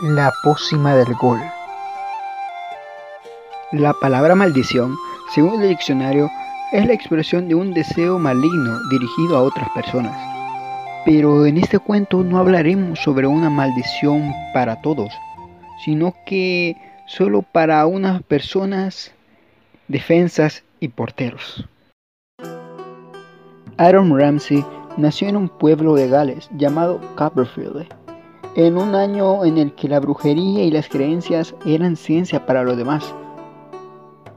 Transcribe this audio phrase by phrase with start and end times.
[0.00, 1.40] La pócima del gol.
[3.70, 4.96] La palabra maldición,
[5.32, 6.28] según el diccionario,
[6.72, 10.18] es la expresión de un deseo maligno dirigido a otras personas.
[11.04, 15.14] Pero en este cuento no hablaremos sobre una maldición para todos,
[15.84, 16.76] sino que
[17.06, 19.12] solo para unas personas,
[19.86, 21.68] defensas y porteros.
[23.76, 24.64] Aaron Ramsey
[24.96, 27.86] nació en un pueblo de Gales llamado Copperfield,
[28.56, 32.76] en un año en el que la brujería y las creencias eran ciencia para los
[32.76, 33.12] demás.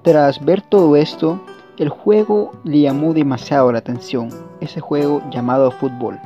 [0.02, 1.40] Tras ver todo esto,
[1.78, 6.20] el juego le llamó demasiado la atención, ese juego llamado fútbol.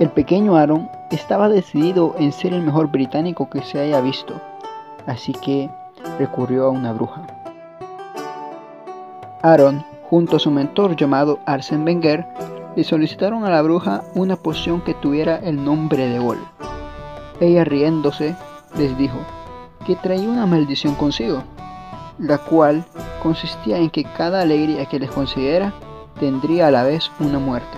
[0.00, 4.34] El pequeño Aaron estaba decidido en ser el mejor británico que se haya visto,
[5.06, 5.70] así que
[6.18, 7.24] recurrió a una bruja.
[9.42, 12.26] Aaron, junto a su mentor llamado Arsène Wenger,
[12.74, 16.38] le solicitaron a la bruja una poción que tuviera el nombre de gol.
[17.44, 18.34] Ella riéndose
[18.78, 19.18] les dijo
[19.84, 21.42] que traía una maldición consigo,
[22.18, 22.86] la cual
[23.22, 25.74] consistía en que cada alegría que les considera
[26.18, 27.76] tendría a la vez una muerte.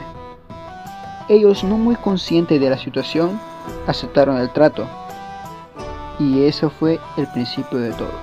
[1.28, 3.40] Ellos, no muy conscientes de la situación,
[3.88, 4.86] aceptaron el trato,
[6.20, 8.14] y eso fue el principio de todo.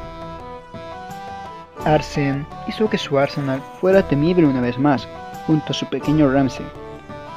[1.83, 5.09] Arsène hizo que su Arsenal fuera temible una vez más,
[5.45, 6.65] junto a su pequeño Ramsey,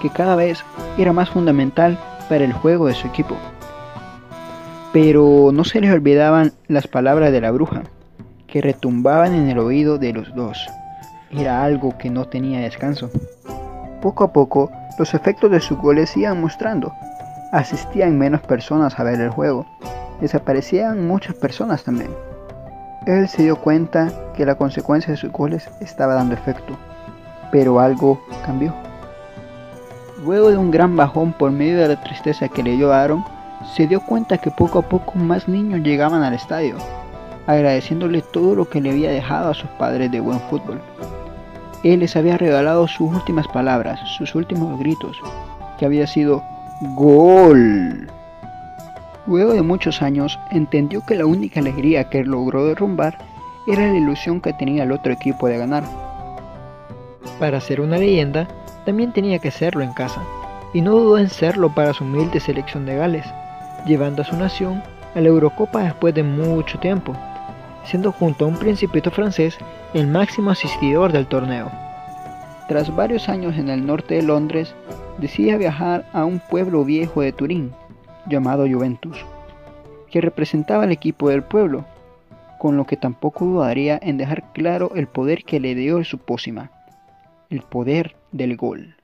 [0.01, 0.63] que cada vez
[0.97, 3.37] era más fundamental para el juego de su equipo.
[4.97, 7.83] Pero no se les olvidaban las palabras de la bruja,
[8.47, 10.67] que retumbaban en el oído de los dos.
[11.31, 13.11] Era algo que no tenía descanso.
[14.01, 16.95] Poco a poco, los efectos de sus goles iban mostrando.
[17.53, 19.67] Asistían menos personas a ver el juego.
[20.23, 22.11] Desaparecían muchas personas también.
[23.07, 26.75] Él se dio cuenta que la consecuencia de sus goles estaba dando efecto
[27.51, 28.75] pero algo cambió.
[30.25, 33.25] Luego de un gran bajón por medio de la tristeza que le dio Aaron,
[33.75, 36.77] se dio cuenta que poco a poco más niños llegaban al estadio,
[37.47, 40.81] agradeciéndole todo lo que le había dejado a sus padres de buen fútbol.
[41.85, 45.17] Él les había regalado sus últimas palabras, sus últimos gritos,
[45.79, 46.43] que había sido
[46.95, 48.11] gol.
[49.27, 53.19] Luego de muchos años, entendió que la única alegría que logró derrumbar
[53.67, 55.85] era la ilusión que tenía el otro equipo de ganar.
[57.39, 58.47] Para ser una leyenda,
[58.85, 60.23] también tenía que serlo en casa,
[60.73, 63.27] y no dudó en serlo para su humilde selección de Gales,
[63.87, 64.83] llevando a su nación
[65.15, 67.15] a la Eurocopa después de mucho tiempo,
[67.85, 69.59] siendo junto a un principito francés
[69.95, 71.71] el máximo asistidor del torneo.
[72.69, 74.75] Tras varios años en el norte de Londres,
[75.19, 77.73] decide viajar a un pueblo viejo de Turín,
[78.27, 79.17] llamado Juventus,
[80.11, 81.85] que representaba al equipo del pueblo,
[82.59, 86.71] con lo que tampoco dudaría en dejar claro el poder que le dio su pócima
[87.51, 88.97] el poder del gol.